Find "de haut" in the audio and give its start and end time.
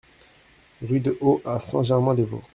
0.99-1.43